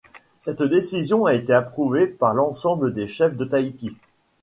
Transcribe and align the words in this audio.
Cette 0.39 0.63
décision 0.63 1.27
a 1.27 1.35
été 1.35 1.53
approuvée 1.53 2.07
par 2.07 2.33
l'ensemble 2.33 2.91
des 2.91 3.05
chefs 3.05 3.37
de 3.37 3.45
Tahiti. 3.45 3.95